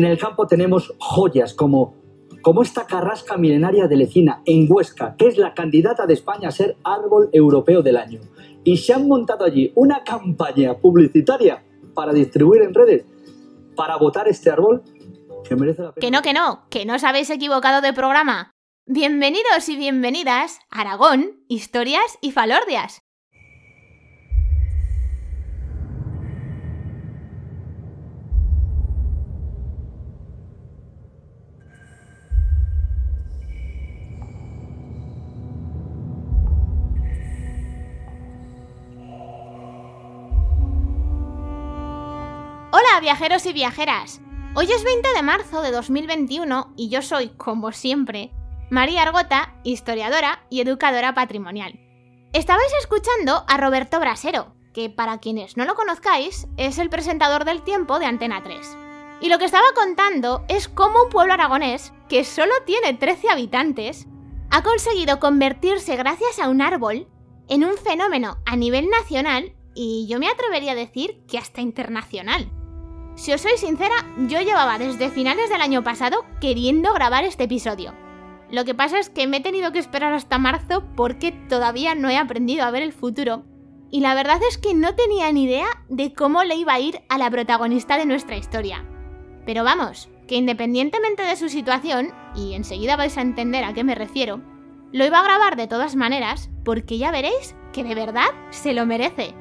[0.00, 1.94] en el campo tenemos joyas como,
[2.42, 6.52] como esta carrasca milenaria de Lecina en Huesca, que es la candidata de España a
[6.52, 8.20] ser árbol europeo del año.
[8.64, 11.62] Y se han montado allí una campaña publicitaria
[11.94, 13.04] para distribuir en redes,
[13.76, 14.82] para votar este árbol
[15.46, 16.00] que merece la pena.
[16.00, 18.52] Que no, que no, que no os habéis equivocado de programa.
[18.86, 23.02] Bienvenidos y bienvenidas a Aragón, Historias y Falordias.
[42.80, 44.22] Hola viajeros y viajeras.
[44.54, 48.32] Hoy es 20 de marzo de 2021 y yo soy, como siempre,
[48.70, 51.78] María Argota, historiadora y educadora patrimonial.
[52.32, 57.60] Estabais escuchando a Roberto Brasero, que para quienes no lo conozcáis es el presentador del
[57.62, 58.78] tiempo de Antena 3.
[59.20, 64.06] Y lo que estaba contando es cómo un pueblo aragonés, que solo tiene 13 habitantes,
[64.50, 67.08] ha conseguido convertirse gracias a un árbol
[67.46, 72.50] en un fenómeno a nivel nacional y yo me atrevería a decir que hasta internacional.
[73.20, 73.94] Si os soy sincera,
[74.28, 77.92] yo llevaba desde finales del año pasado queriendo grabar este episodio.
[78.50, 82.08] Lo que pasa es que me he tenido que esperar hasta marzo porque todavía no
[82.08, 83.44] he aprendido a ver el futuro.
[83.90, 87.02] Y la verdad es que no tenía ni idea de cómo le iba a ir
[87.10, 88.86] a la protagonista de nuestra historia.
[89.44, 93.94] Pero vamos, que independientemente de su situación, y enseguida vais a entender a qué me
[93.94, 94.40] refiero,
[94.92, 98.86] lo iba a grabar de todas maneras porque ya veréis que de verdad se lo
[98.86, 99.34] merece.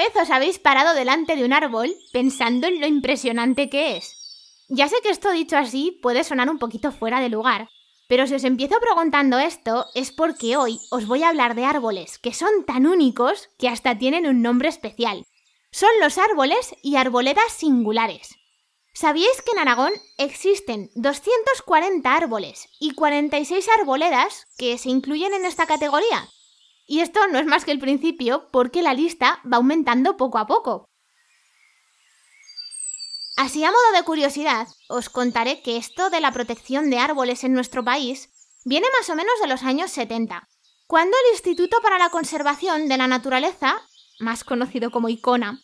[0.00, 4.64] Vez os habéis parado delante de un árbol pensando en lo impresionante que es?
[4.70, 7.68] Ya sé que esto dicho así puede sonar un poquito fuera de lugar,
[8.08, 12.18] pero si os empiezo preguntando esto es porque hoy os voy a hablar de árboles
[12.18, 15.26] que son tan únicos que hasta tienen un nombre especial.
[15.70, 18.36] Son los árboles y arboledas singulares.
[18.94, 25.66] ¿Sabíais que en Aragón existen 240 árboles y 46 arboledas que se incluyen en esta
[25.66, 26.26] categoría?
[26.90, 30.48] Y esto no es más que el principio porque la lista va aumentando poco a
[30.48, 30.86] poco.
[33.36, 37.52] Así a modo de curiosidad, os contaré que esto de la protección de árboles en
[37.52, 38.30] nuestro país
[38.64, 40.48] viene más o menos de los años 70,
[40.88, 43.80] cuando el Instituto para la Conservación de la Naturaleza,
[44.18, 45.60] más conocido como ICONA,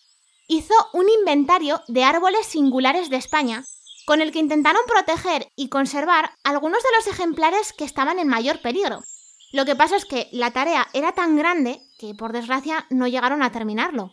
[0.46, 3.64] hizo un inventario de árboles singulares de España,
[4.06, 8.62] con el que intentaron proteger y conservar algunos de los ejemplares que estaban en mayor
[8.62, 9.00] peligro.
[9.56, 13.42] Lo que pasa es que la tarea era tan grande que por desgracia no llegaron
[13.42, 14.12] a terminarlo.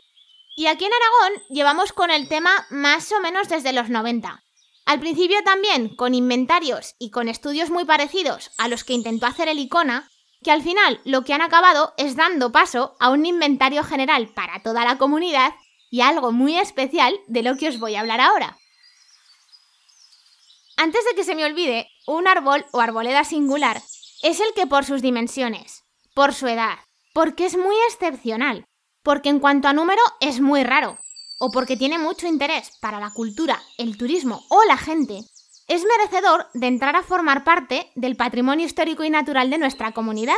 [0.56, 4.42] Y aquí en Aragón llevamos con el tema más o menos desde los 90.
[4.86, 9.50] Al principio también con inventarios y con estudios muy parecidos a los que intentó hacer
[9.50, 10.10] el ICONA,
[10.42, 14.64] que al final lo que han acabado es dando paso a un inventario general para
[14.64, 15.54] toda la comunidad
[15.92, 18.58] y algo muy especial de lo que os voy a hablar ahora.
[20.78, 23.82] Antes de que se me olvide, un árbol o arboleda singular
[24.24, 25.84] es el que por sus dimensiones,
[26.16, 26.80] por su edad,
[27.14, 28.66] porque es muy excepcional,
[29.04, 30.98] porque en cuanto a número es muy raro,
[31.40, 35.20] o porque tiene mucho interés para la cultura, el turismo o la gente,
[35.68, 40.38] es merecedor de entrar a formar parte del patrimonio histórico y natural de nuestra comunidad.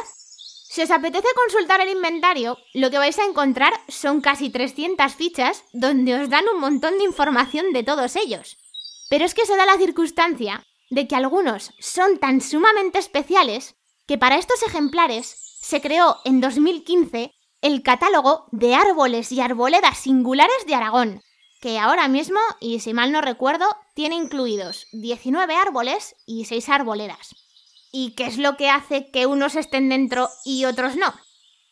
[0.67, 5.63] Si os apetece consultar el inventario, lo que vais a encontrar son casi 300 fichas
[5.73, 8.57] donde os dan un montón de información de todos ellos.
[9.09, 13.75] Pero es que se da la circunstancia de que algunos son tan sumamente especiales
[14.07, 20.65] que para estos ejemplares se creó en 2015 el catálogo de árboles y arboledas singulares
[20.67, 21.23] de Aragón,
[21.61, 23.65] que ahora mismo, y si mal no recuerdo,
[23.95, 27.35] tiene incluidos 19 árboles y 6 arboledas.
[27.91, 31.13] ¿Y qué es lo que hace que unos estén dentro y otros no?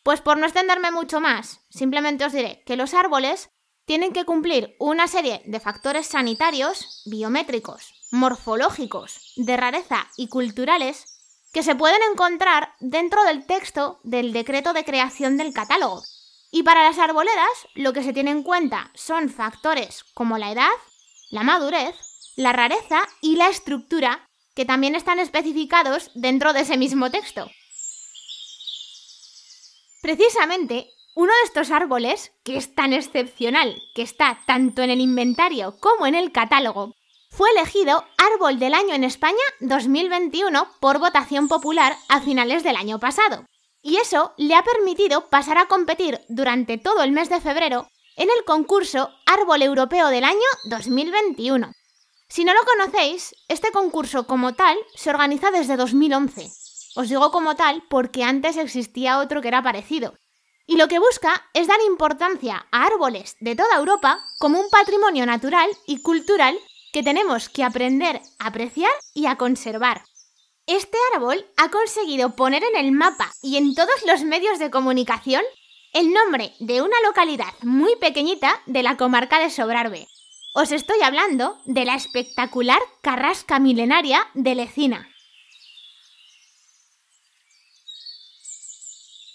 [0.01, 3.51] Pues por no extenderme mucho más, simplemente os diré que los árboles
[3.85, 11.05] tienen que cumplir una serie de factores sanitarios, biométricos, morfológicos, de rareza y culturales
[11.51, 16.03] que se pueden encontrar dentro del texto del decreto de creación del catálogo.
[16.51, 20.69] Y para las arboledas, lo que se tiene en cuenta son factores como la edad,
[21.31, 21.95] la madurez,
[22.35, 27.49] la rareza y la estructura, que también están especificados dentro de ese mismo texto.
[30.03, 35.79] Precisamente, uno de estos árboles, que es tan excepcional, que está tanto en el inventario
[35.79, 36.93] como en el catálogo,
[37.35, 42.99] fue elegido Árbol del Año en España 2021 por votación popular a finales del año
[42.99, 43.45] pasado.
[43.81, 47.87] Y eso le ha permitido pasar a competir durante todo el mes de febrero
[48.17, 51.71] en el concurso Árbol Europeo del Año 2021.
[52.29, 56.51] Si no lo conocéis, este concurso como tal se organiza desde 2011
[56.95, 60.13] Os digo como tal porque antes existía otro que era parecido.
[60.67, 65.25] Y lo que busca es dar importancia a árboles de toda Europa como un patrimonio
[65.25, 66.55] natural y cultural
[66.93, 70.03] que tenemos que aprender a apreciar y a conservar.
[70.67, 75.41] Este árbol ha conseguido poner en el mapa y en todos los medios de comunicación
[75.91, 80.07] el nombre de una localidad muy pequeñita de la comarca de Sobrarbe.
[80.53, 85.09] Os estoy hablando de la espectacular carrasca milenaria de Lecina.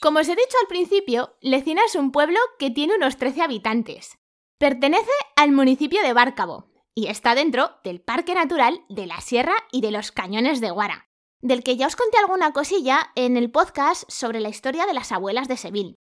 [0.01, 4.17] Como os he dicho al principio, Lecina es un pueblo que tiene unos 13 habitantes.
[4.59, 9.83] Pertenece al municipio de Bárcabo y está dentro del Parque Natural de la Sierra y
[9.83, 11.07] de los Cañones de Guara,
[11.41, 15.13] del que ya os conté alguna cosilla en el podcast sobre la historia de las
[15.13, 15.95] abuelas de Seville.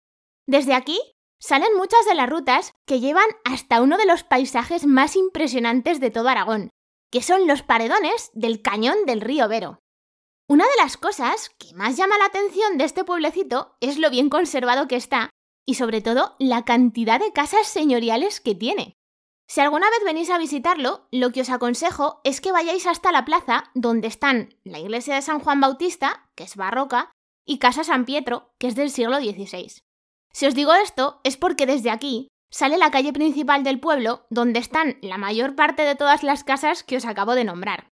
[0.46, 1.00] Desde aquí
[1.40, 6.12] salen muchas de las rutas que llevan hasta uno de los paisajes más impresionantes de
[6.12, 6.70] todo Aragón,
[7.10, 9.80] que son los paredones del cañón del río Vero.
[10.48, 14.30] Una de las cosas que más llama la atención de este pueblecito es lo bien
[14.30, 15.30] conservado que está
[15.66, 18.94] y sobre todo la cantidad de casas señoriales que tiene.
[19.46, 23.24] Si alguna vez venís a visitarlo, lo que os aconsejo es que vayáis hasta la
[23.24, 27.12] plaza donde están la iglesia de San Juan Bautista, que es barroca,
[27.46, 29.82] y Casa San Pietro, que es del siglo XVI.
[30.32, 34.60] Si os digo esto es porque desde aquí sale la calle principal del pueblo donde
[34.60, 37.88] están la mayor parte de todas las casas que os acabo de nombrar.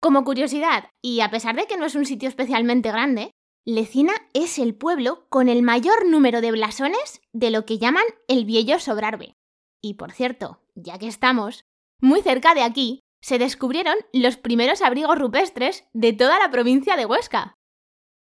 [0.00, 3.32] Como curiosidad, y a pesar de que no es un sitio especialmente grande,
[3.66, 8.44] Lecina es el pueblo con el mayor número de blasones de lo que llaman el
[8.44, 9.34] Viejo Sobrarbe.
[9.82, 11.64] Y por cierto, ya que estamos,
[12.00, 17.06] muy cerca de aquí se descubrieron los primeros abrigos rupestres de toda la provincia de
[17.06, 17.54] Huesca.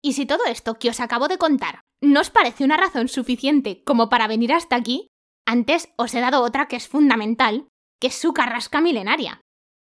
[0.02, 3.84] Y si todo esto que os acabo de contar no os parece una razón suficiente
[3.84, 5.08] como para venir hasta aquí,
[5.46, 7.68] antes os he dado otra que es fundamental,
[8.00, 9.42] que es su carrasca milenaria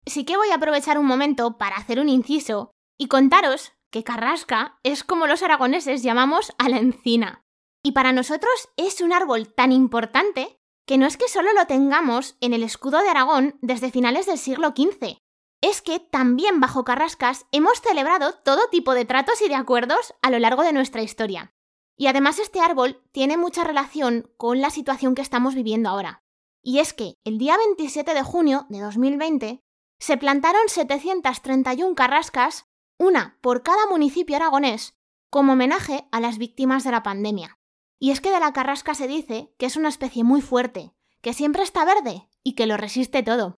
[0.06, 4.80] sí que voy a aprovechar un momento para hacer un inciso y contaros que Carrasca
[4.84, 7.44] es como los aragoneses llamamos a la encina.
[7.84, 12.38] Y para nosotros es un árbol tan importante que no es que solo lo tengamos
[12.42, 15.18] en el escudo de Aragón desde finales del siglo XV.
[15.62, 20.30] Es que también bajo Carrascas hemos celebrado todo tipo de tratos y de acuerdos a
[20.30, 21.54] lo largo de nuestra historia.
[21.98, 26.24] Y además este árbol tiene mucha relación con la situación que estamos viviendo ahora.
[26.62, 29.62] Y es que el día 27 de junio de 2020
[30.00, 32.66] se plantaron 731 carrascas,
[33.00, 34.98] una por cada municipio aragonés,
[35.30, 37.58] como homenaje a las víctimas de la pandemia.
[38.00, 41.34] Y es que de la carrasca se dice que es una especie muy fuerte, que
[41.34, 43.56] siempre está verde y que lo resiste todo.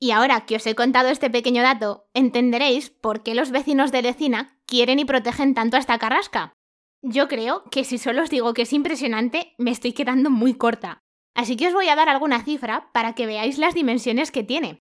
[0.00, 4.02] Y ahora que os he contado este pequeño dato, entenderéis por qué los vecinos de
[4.02, 6.52] Lecina quieren y protegen tanto a esta carrasca.
[7.02, 11.00] Yo creo que si solo os digo que es impresionante, me estoy quedando muy corta.
[11.34, 14.80] Así que os voy a dar alguna cifra para que veáis las dimensiones que tiene.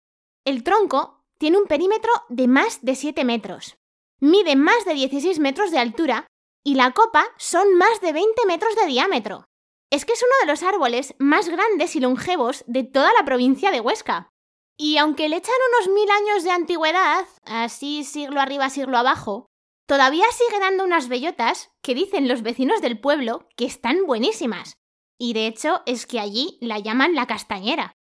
[0.45, 3.77] El tronco tiene un perímetro de más de 7 metros,
[4.19, 6.27] mide más de 16 metros de altura
[6.65, 9.45] y la copa son más de 20 metros de diámetro.
[9.91, 13.71] Es que es uno de los árboles más grandes y longevos de toda la provincia
[13.71, 14.31] de Huesca.
[14.79, 19.47] Y aunque le echan unos mil años de antigüedad, así siglo arriba, siglo abajo,
[19.87, 24.75] todavía sigue dando unas bellotas que dicen los vecinos del pueblo que están buenísimas.
[25.19, 27.93] Y de hecho es que allí la llaman la castañera.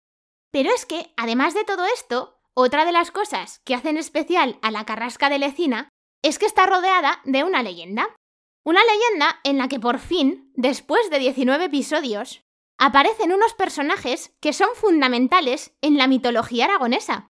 [0.52, 4.72] Pero es que, además de todo esto, otra de las cosas que hacen especial a
[4.72, 5.90] la carrasca de Lecina
[6.24, 8.16] es que está rodeada de una leyenda.
[8.64, 12.44] Una leyenda en la que por fin, después de 19 episodios,
[12.78, 17.32] aparecen unos personajes que son fundamentales en la mitología aragonesa.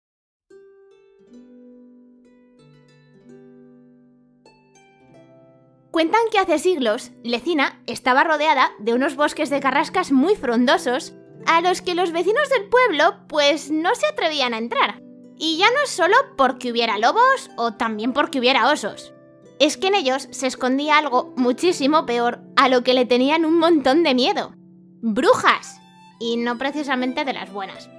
[5.92, 11.14] Cuentan que hace siglos, Lecina estaba rodeada de unos bosques de carrascas muy frondosos
[11.46, 15.02] a los que los vecinos del pueblo pues no se atrevían a entrar.
[15.38, 19.13] Y ya no es solo porque hubiera lobos o también porque hubiera osos.
[19.60, 23.60] Es que en ellos se escondía algo muchísimo peor a lo que le tenían un
[23.60, 24.54] montón de miedo.
[25.02, 25.80] Brujas.
[26.20, 27.90] Y no precisamente de las buenas.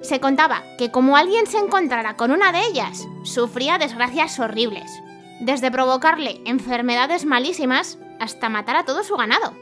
[0.00, 4.90] Se contaba que como alguien se encontrara con una de ellas, sufría desgracias horribles.
[5.40, 9.54] Desde provocarle enfermedades malísimas hasta matar a todo su ganado.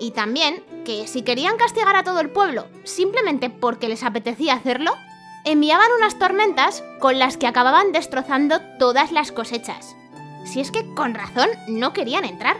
[0.00, 4.92] Y también que si querían castigar a todo el pueblo simplemente porque les apetecía hacerlo,
[5.44, 9.97] enviaban unas tormentas con las que acababan destrozando todas las cosechas.
[10.48, 12.56] Si es que con razón no querían entrar.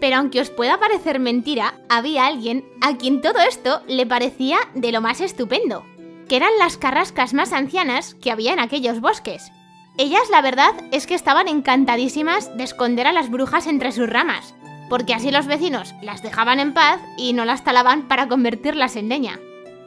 [0.00, 4.90] Pero aunque os pueda parecer mentira, había alguien a quien todo esto le parecía de
[4.90, 5.84] lo más estupendo,
[6.28, 9.52] que eran las carrascas más ancianas que había en aquellos bosques.
[9.98, 14.54] Ellas la verdad es que estaban encantadísimas de esconder a las brujas entre sus ramas,
[14.88, 19.08] porque así los vecinos las dejaban en paz y no las talaban para convertirlas en
[19.08, 19.38] leña.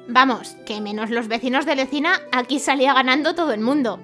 [0.07, 3.99] Vamos, que menos los vecinos de Lecina, aquí salía ganando todo el mundo.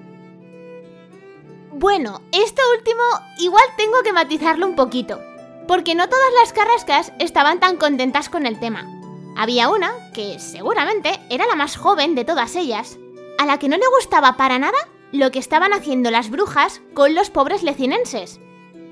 [1.80, 3.00] Bueno, esto último
[3.38, 5.18] igual tengo que matizarlo un poquito,
[5.66, 8.86] porque no todas las carrascas estaban tan contentas con el tema.
[9.34, 12.98] Había una, que seguramente era la más joven de todas ellas,
[13.38, 14.76] a la que no le gustaba para nada
[15.10, 18.40] lo que estaban haciendo las brujas con los pobres lecinenses.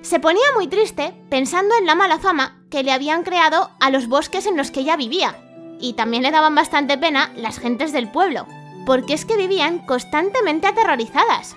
[0.01, 4.09] Se ponía muy triste pensando en la mala fama que le habían creado a los
[4.09, 5.37] bosques en los que ella vivía,
[5.79, 8.47] y también le daban bastante pena las gentes del pueblo,
[8.87, 11.55] porque es que vivían constantemente aterrorizadas.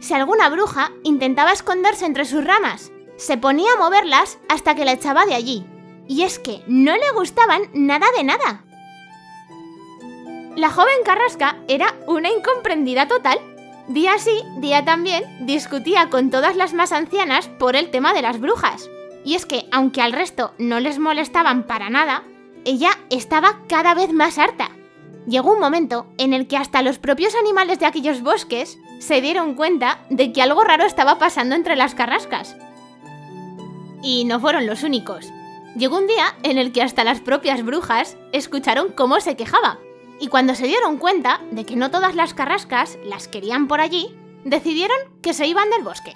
[0.00, 4.92] Si alguna bruja intentaba esconderse entre sus ramas, se ponía a moverlas hasta que la
[4.92, 5.66] echaba de allí.
[6.06, 8.64] Y es que no le gustaban nada de nada.
[10.56, 13.38] La joven Carrasca era una incomprendida total.
[13.88, 18.40] Día sí, día también, discutía con todas las más ancianas por el tema de las
[18.40, 18.88] brujas.
[19.24, 22.22] Y es que, aunque al resto no les molestaban para nada,
[22.64, 24.70] ella estaba cada vez más harta.
[25.26, 29.54] Llegó un momento en el que hasta los propios animales de aquellos bosques se dieron
[29.54, 32.56] cuenta de que algo raro estaba pasando entre las carrascas.
[34.02, 35.32] Y no fueron los únicos.
[35.76, 39.78] Llegó un día en el que hasta las propias brujas escucharon cómo se quejaba.
[40.20, 44.16] Y cuando se dieron cuenta de que no todas las carrascas las querían por allí,
[44.44, 46.14] decidieron que se iban del bosque.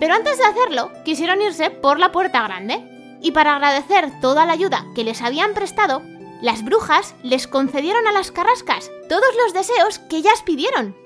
[0.00, 2.82] Pero antes de hacerlo, quisieron irse por la puerta grande.
[3.20, 6.02] Y para agradecer toda la ayuda que les habían prestado,
[6.40, 10.96] las brujas les concedieron a las carrascas todos los deseos que ellas pidieron.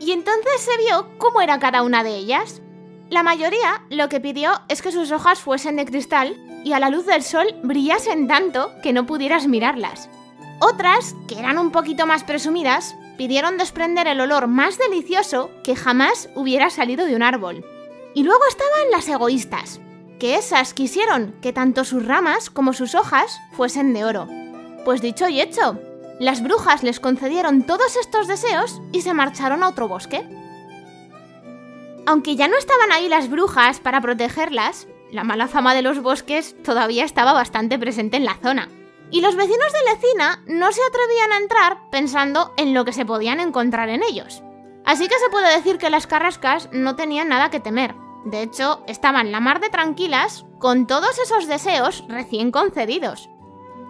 [0.00, 2.62] Y entonces se vio cómo era cada una de ellas.
[3.10, 6.90] La mayoría lo que pidió es que sus hojas fuesen de cristal y a la
[6.90, 10.10] luz del sol brillasen tanto que no pudieras mirarlas.
[10.60, 16.28] Otras, que eran un poquito más presumidas, pidieron desprender el olor más delicioso que jamás
[16.34, 17.64] hubiera salido de un árbol.
[18.14, 19.80] Y luego estaban las egoístas,
[20.18, 24.28] que esas quisieron que tanto sus ramas como sus hojas fuesen de oro.
[24.84, 25.78] Pues dicho y hecho,
[26.18, 30.28] las brujas les concedieron todos estos deseos y se marcharon a otro bosque.
[32.06, 36.56] Aunque ya no estaban ahí las brujas para protegerlas, la mala fama de los bosques
[36.64, 38.68] todavía estaba bastante presente en la zona.
[39.10, 43.06] Y los vecinos de Lecina no se atrevían a entrar pensando en lo que se
[43.06, 44.42] podían encontrar en ellos.
[44.84, 47.94] Así que se puede decir que las carrascas no tenían nada que temer.
[48.24, 53.30] De hecho, estaban la mar de tranquilas con todos esos deseos recién concedidos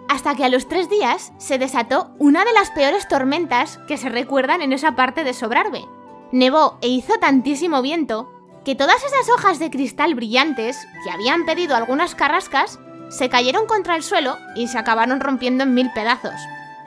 [0.09, 4.09] hasta que a los tres días se desató una de las peores tormentas que se
[4.09, 5.85] recuerdan en esa parte de Sobrarbe.
[6.31, 8.29] Nevó e hizo tantísimo viento
[8.65, 13.95] que todas esas hojas de cristal brillantes que habían pedido algunas carrascas se cayeron contra
[13.95, 16.41] el suelo y se acabaron rompiendo en mil pedazos.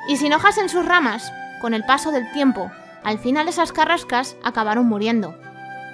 [0.09, 2.71] Y sin hojas en sus ramas, con el paso del tiempo,
[3.05, 5.37] al final esas carrascas acabaron muriendo.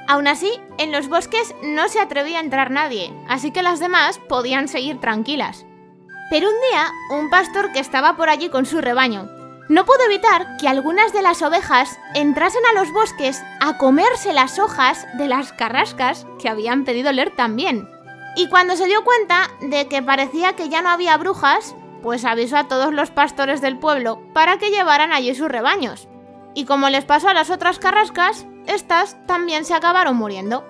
[0.08, 4.18] Aún así, en los bosques no se atrevía a entrar nadie, así que las demás
[4.28, 5.66] podían seguir tranquilas.
[6.30, 9.28] Pero un día, un pastor que estaba por allí con su rebaño,
[9.68, 14.58] no pudo evitar que algunas de las ovejas entrasen a los bosques a comerse las
[14.58, 17.88] hojas de las carrascas que habían pedido leer también.
[18.34, 22.56] Y cuando se dio cuenta de que parecía que ya no había brujas, pues avisó
[22.56, 26.08] a todos los pastores del pueblo para que llevaran allí sus rebaños.
[26.54, 30.66] Y como les pasó a las otras carrascas, estas también se acabaron muriendo.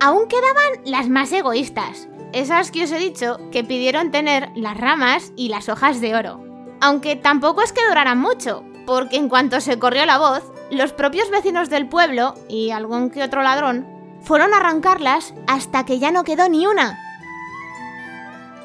[0.00, 5.32] Aún quedaban las más egoístas, esas que os he dicho que pidieron tener las ramas
[5.36, 6.44] y las hojas de oro.
[6.82, 11.30] Aunque tampoco es que duraran mucho, porque en cuanto se corrió la voz, los propios
[11.30, 13.86] vecinos del pueblo y algún que otro ladrón
[14.20, 16.98] fueron a arrancarlas hasta que ya no quedó ni una.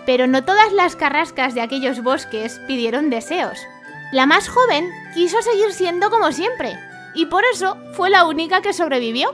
[0.06, 3.58] Pero no todas las carrascas de aquellos bosques pidieron deseos.
[4.12, 6.78] La más joven quiso seguir siendo como siempre,
[7.16, 9.32] y por eso fue la única que sobrevivió.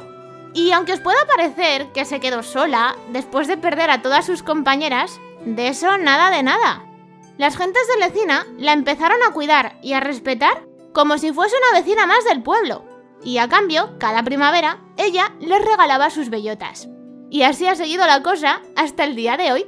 [0.53, 4.43] Y aunque os pueda parecer que se quedó sola después de perder a todas sus
[4.43, 6.83] compañeras, de eso nada de nada.
[7.37, 11.79] Las gentes de Lecina la empezaron a cuidar y a respetar como si fuese una
[11.79, 12.83] vecina más del pueblo.
[13.23, 16.87] Y a cambio, cada primavera, ella les regalaba sus bellotas.
[17.29, 19.67] Y así ha seguido la cosa hasta el día de hoy.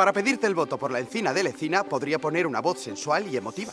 [0.00, 3.36] Para pedirte el voto por la encina de Lecina, podría poner una voz sensual y
[3.36, 3.70] emotiva.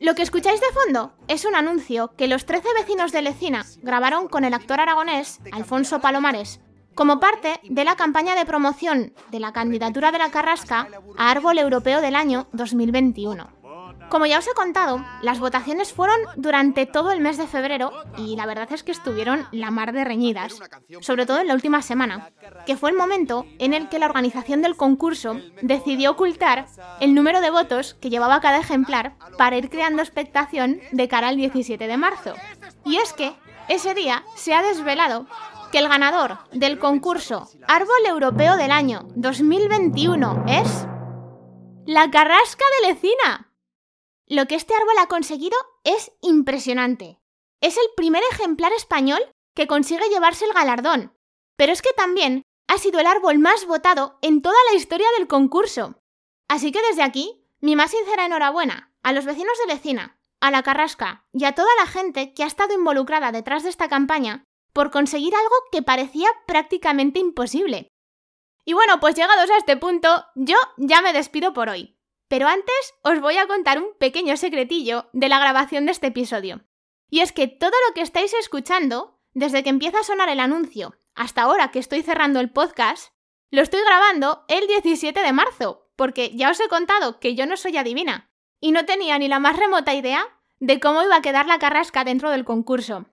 [0.00, 4.28] Lo que escucháis de fondo es un anuncio que los 13 vecinos de Lecina grabaron
[4.28, 6.60] con el actor aragonés Alfonso Palomares,
[6.94, 10.88] como parte de la campaña de promoción de la candidatura de la Carrasca
[11.18, 13.46] a Árbol Europeo del año 2021.
[14.08, 18.36] Como ya os he contado, las votaciones fueron durante todo el mes de febrero y
[18.36, 20.60] la verdad es que estuvieron la mar de reñidas,
[21.00, 22.30] sobre todo en la última semana,
[22.66, 26.66] que fue el momento en el que la organización del concurso decidió ocultar
[27.00, 31.36] el número de votos que llevaba cada ejemplar para ir creando expectación de cara al
[31.36, 32.34] 17 de marzo.
[32.84, 33.34] Y es que
[33.68, 35.26] ese día se ha desvelado
[35.72, 40.86] que el ganador del concurso Árbol Europeo del año 2021 es...
[41.86, 43.45] La Carrasca de Lecina.
[44.28, 47.20] Lo que este árbol ha conseguido es impresionante.
[47.60, 49.20] Es el primer ejemplar español
[49.54, 51.16] que consigue llevarse el galardón,
[51.56, 55.28] pero es que también ha sido el árbol más votado en toda la historia del
[55.28, 56.02] concurso.
[56.48, 60.62] Así que desde aquí, mi más sincera enhorabuena a los vecinos de Lecina, a la
[60.62, 64.90] Carrasca y a toda la gente que ha estado involucrada detrás de esta campaña por
[64.90, 67.88] conseguir algo que parecía prácticamente imposible.
[68.64, 71.95] Y bueno, pues llegados a este punto, yo ya me despido por hoy.
[72.28, 76.64] Pero antes os voy a contar un pequeño secretillo de la grabación de este episodio.
[77.08, 80.96] Y es que todo lo que estáis escuchando, desde que empieza a sonar el anuncio
[81.14, 83.12] hasta ahora que estoy cerrando el podcast,
[83.50, 87.56] lo estoy grabando el 17 de marzo, porque ya os he contado que yo no
[87.56, 88.30] soy adivina
[88.60, 90.26] y no tenía ni la más remota idea
[90.58, 93.06] de cómo iba a quedar la carrasca dentro del concurso.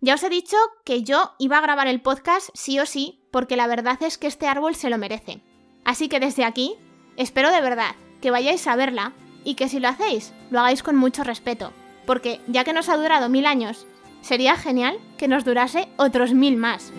[0.00, 3.56] Ya os he dicho que yo iba a grabar el podcast sí o sí, porque
[3.56, 5.42] la verdad es que este árbol se lo merece.
[5.84, 6.76] Así que desde aquí,
[7.16, 9.12] espero de verdad que vayáis a verla
[9.44, 11.72] y que si lo hacéis, lo hagáis con mucho respeto,
[12.06, 13.86] porque ya que nos ha durado mil años,
[14.20, 16.92] sería genial que nos durase otros mil más.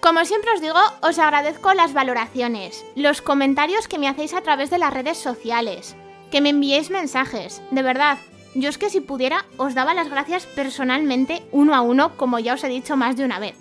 [0.00, 4.68] Como siempre os digo, os agradezco las valoraciones, los comentarios que me hacéis a través
[4.68, 5.96] de las redes sociales,
[6.30, 7.62] que me enviéis mensajes.
[7.70, 8.18] De verdad,
[8.54, 12.52] yo es que si pudiera os daba las gracias personalmente uno a uno, como ya
[12.52, 13.56] os he dicho más de una vez.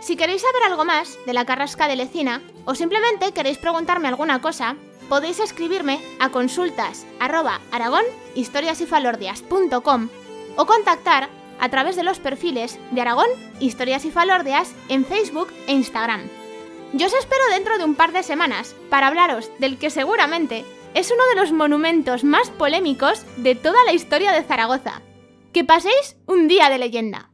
[0.00, 4.40] Si queréis saber algo más de la carrasca de Lecina o simplemente queréis preguntarme alguna
[4.40, 4.76] cosa,
[5.08, 7.60] podéis escribirme a consultas arroba
[10.56, 11.28] o contactar
[11.60, 13.28] a través de los perfiles de Aragón,
[13.60, 16.28] Historias y Falordeas en Facebook e Instagram.
[16.92, 20.64] Yo os espero dentro de un par de semanas para hablaros del que seguramente
[20.94, 25.02] es uno de los monumentos más polémicos de toda la historia de Zaragoza.
[25.52, 27.30] Que paséis un día de leyenda.